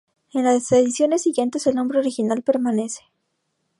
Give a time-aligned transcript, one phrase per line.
[0.33, 3.01] En las ediciones siguientes, el nombre original permanece.